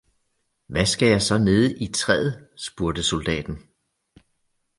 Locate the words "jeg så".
1.07-1.37